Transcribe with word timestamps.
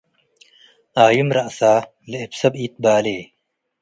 ኣይም 1.03 1.29
ረአሰ 1.35 1.59
ለእብ 2.09 2.31
ሰብ 2.39 2.53
ኢትባሌ 2.63 3.07